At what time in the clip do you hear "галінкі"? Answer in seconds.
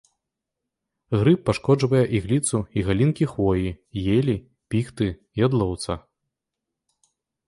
2.87-3.25